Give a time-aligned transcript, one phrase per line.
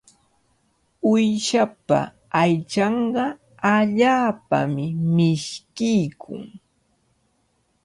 [1.11, 1.99] Uyshapa
[2.41, 3.25] aychanqa
[3.73, 4.85] allaapami
[5.15, 6.43] mishkiykun.